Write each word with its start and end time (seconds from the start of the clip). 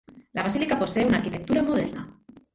La 0.33 0.41
basílica 0.41 0.79
posee 0.79 1.05
una 1.05 1.17
arquitectura 1.17 1.61
moderna. 1.61 2.19